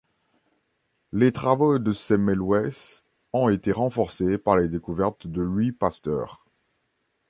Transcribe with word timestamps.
Les 1.11 1.31
travaux 1.31 1.77
de 1.77 1.91
Semmelweis 1.91 3.03
ont 3.33 3.49
été 3.49 3.71
renforcés 3.71 4.39
par 4.39 4.57
les 4.57 4.67
découvertes 4.67 5.27
de 5.27 5.43
Louis 5.43 5.71
Pasteur. 5.71 6.43